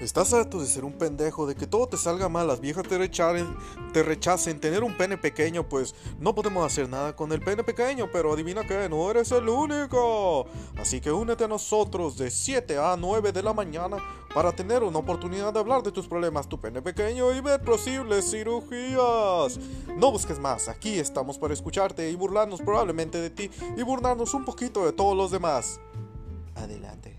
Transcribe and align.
¿Estás 0.00 0.32
harto 0.32 0.60
de 0.60 0.66
ser 0.66 0.84
un 0.84 0.92
pendejo, 0.92 1.44
de 1.44 1.56
que 1.56 1.66
todo 1.66 1.88
te 1.88 1.96
salga 1.96 2.28
mal, 2.28 2.46
las 2.46 2.60
viejas 2.60 2.86
te 2.86 2.96
rechacen, 2.96 3.48
te 3.92 4.04
rechacen, 4.04 4.60
tener 4.60 4.84
un 4.84 4.96
pene 4.96 5.18
pequeño? 5.18 5.68
Pues 5.68 5.96
no 6.20 6.36
podemos 6.36 6.64
hacer 6.64 6.88
nada 6.88 7.16
con 7.16 7.32
el 7.32 7.40
pene 7.40 7.64
pequeño, 7.64 8.08
pero 8.12 8.32
adivina 8.32 8.64
que 8.64 8.88
no 8.88 9.10
eres 9.10 9.32
el 9.32 9.48
único. 9.48 10.46
Así 10.76 11.00
que 11.00 11.10
únete 11.10 11.44
a 11.44 11.48
nosotros 11.48 12.16
de 12.16 12.30
7 12.30 12.78
a 12.78 12.96
9 12.96 13.32
de 13.32 13.42
la 13.42 13.52
mañana 13.52 13.96
para 14.32 14.52
tener 14.52 14.84
una 14.84 15.00
oportunidad 15.00 15.52
de 15.52 15.58
hablar 15.58 15.82
de 15.82 15.90
tus 15.90 16.06
problemas, 16.06 16.48
tu 16.48 16.60
pene 16.60 16.80
pequeño 16.80 17.32
y 17.32 17.40
ver 17.40 17.60
posibles 17.62 18.30
cirugías. 18.30 19.58
No 19.96 20.12
busques 20.12 20.38
más, 20.38 20.68
aquí 20.68 21.00
estamos 21.00 21.38
para 21.38 21.54
escucharte 21.54 22.08
y 22.08 22.14
burlarnos 22.14 22.62
probablemente 22.62 23.18
de 23.18 23.30
ti 23.30 23.50
y 23.76 23.82
burlarnos 23.82 24.32
un 24.32 24.44
poquito 24.44 24.86
de 24.86 24.92
todos 24.92 25.16
los 25.16 25.32
demás. 25.32 25.80
Adelante. 26.54 27.17